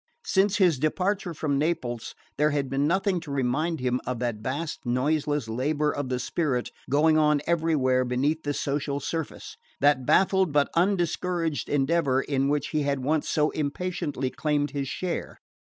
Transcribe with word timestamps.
Since 0.25 0.57
his 0.57 0.79
departure 0.79 1.35
from 1.35 1.59
Naples 1.59 2.15
there 2.39 2.49
had 2.49 2.71
been 2.71 2.87
nothing 2.87 3.19
to 3.19 3.29
remind 3.29 3.79
him 3.79 4.01
of 4.07 4.17
that 4.17 4.37
vast 4.37 4.83
noiseless 4.83 5.47
labour 5.47 5.91
of 5.91 6.09
the 6.09 6.17
spirit 6.17 6.71
going 6.89 7.19
on 7.19 7.39
everywhere 7.45 8.03
beneath 8.03 8.41
the 8.41 8.55
social 8.55 8.99
surface: 8.99 9.57
that 9.79 10.03
baffled 10.07 10.51
but 10.51 10.71
undiscouraged 10.75 11.69
endeavour 11.69 12.19
in 12.19 12.47
which 12.49 12.69
he 12.69 12.81
had 12.81 13.03
once 13.03 13.29
so 13.29 13.51
impatiently 13.51 14.31
claimed 14.31 14.71
his 14.71 14.87
share. 14.87 15.37